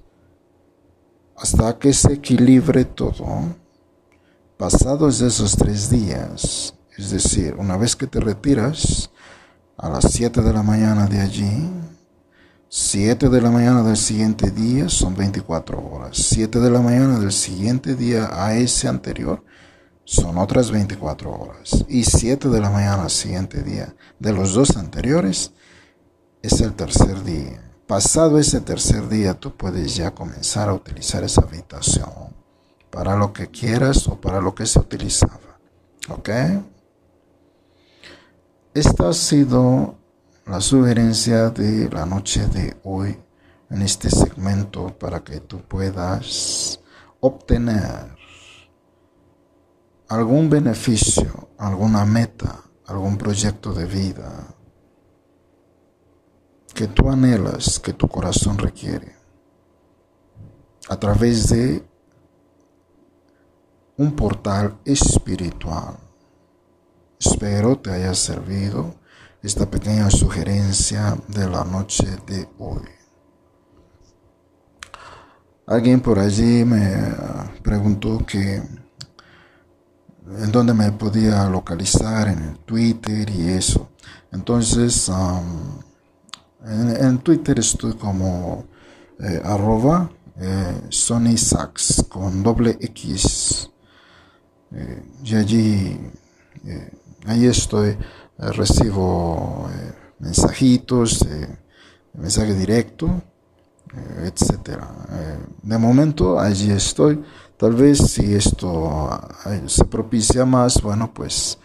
[1.36, 3.26] Hasta que se equilibre todo,
[4.57, 9.11] pasados esos tres días, es decir, una vez que te retiras,
[9.76, 11.68] a las 7 de la mañana de allí,
[12.75, 16.16] 7 de la mañana del siguiente día son 24 horas.
[16.16, 19.45] 7 de la mañana del siguiente día a ese anterior
[20.05, 21.85] son otras 24 horas.
[21.87, 25.53] Y 7 de la mañana al siguiente día de los dos anteriores
[26.41, 27.62] es el tercer día.
[27.87, 32.09] Pasado ese tercer día tú puedes ya comenzar a utilizar esa habitación
[32.89, 35.59] para lo que quieras o para lo que se utilizaba.
[36.09, 36.31] ¿Ok?
[38.73, 39.99] Esta ha sido
[40.47, 43.16] la sugerencia de la noche de hoy
[43.70, 46.80] en este segmento para que tú puedas
[47.20, 48.16] obtener
[50.09, 54.55] algún beneficio, alguna meta, algún proyecto de vida
[56.74, 59.14] que tú anhelas, que tu corazón requiere,
[60.88, 61.84] a través de
[63.97, 65.97] un portal espiritual.
[67.20, 69.01] Espero te haya servido
[69.43, 72.82] esta pequeña sugerencia de la noche de hoy.
[75.66, 78.62] Alguien por allí me ah, preguntó que
[80.38, 83.90] en dónde me podía localizar en el Twitter y eso.
[84.30, 85.11] Entonces,
[86.64, 88.64] en, Twitter estoy como
[89.18, 91.34] eh, arroba eh, Sony
[92.09, 93.70] con doble X.
[94.70, 96.01] Eh, y allí,
[97.26, 97.99] ahí estoy eh,
[98.39, 101.59] recibo eh, mensajitos, eh,
[102.14, 103.22] mensaje directo,
[104.22, 104.89] etcétera.
[105.62, 107.22] de momento allí estoy.
[107.59, 109.20] Tal vez si esto
[109.66, 111.59] se propicia más, bueno, pues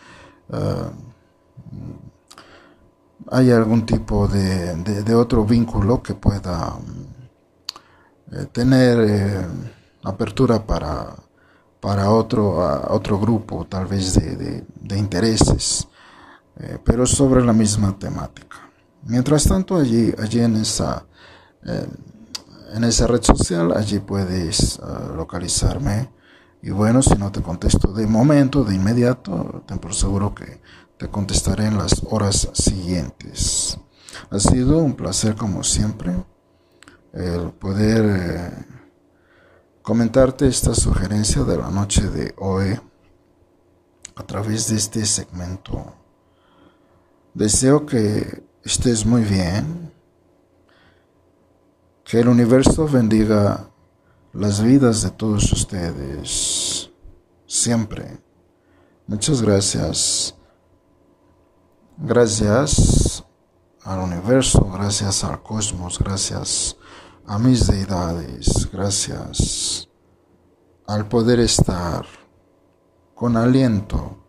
[3.31, 6.77] hay algún tipo de, otro vínculo que pueda
[8.51, 9.47] tener
[10.03, 11.15] apertura para,
[11.79, 12.57] para otro,
[12.89, 15.87] otro grupo, tal vez de intereses.
[16.59, 18.57] Eh, pero sobre la misma temática.
[19.03, 21.05] Mientras tanto, allí, allí en, esa,
[21.63, 21.87] eh,
[22.73, 26.09] en esa red social, allí puedes ah, localizarme.
[26.63, 30.59] Y bueno, si no te contesto de momento, de inmediato, ten por seguro que
[30.97, 33.77] te contestaré en las horas siguientes.
[34.31, 36.11] Ha sido un placer como siempre
[37.13, 38.65] el poder eh,
[39.83, 42.79] comentarte esta sugerencia de la noche de hoy
[44.15, 45.93] a través de este segmento
[47.37, 49.93] Deseo que estés muy bien,
[52.03, 53.69] que el universo bendiga
[54.33, 56.89] las vidas de todos ustedes
[57.45, 58.19] siempre.
[59.05, 60.33] Muchas gracias.
[61.97, 63.23] Gracias
[63.83, 66.75] al universo, gracias al cosmos, gracias
[67.27, 69.87] a mis deidades, gracias
[70.87, 72.03] al poder estar
[73.13, 74.26] con aliento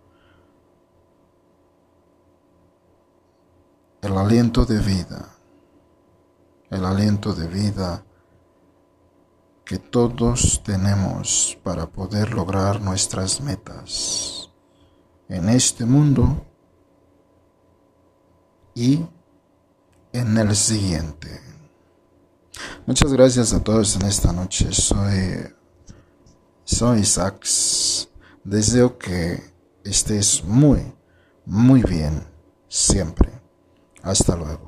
[4.02, 5.28] el aliento de vida,
[6.70, 8.04] el aliento de vida
[9.64, 14.50] que todos tenemos para poder lograr nuestras metas
[15.28, 16.46] en este mundo
[18.74, 19.04] y
[20.12, 21.40] en el siguiente.
[22.86, 24.72] Muchas gracias a todos en esta noche.
[24.72, 25.54] Soy,
[26.64, 28.08] soy Sax.
[28.44, 29.42] Deseo que
[29.84, 30.94] estés muy,
[31.44, 32.22] muy bien
[32.68, 33.37] siempre.
[34.02, 34.67] Hasta luego.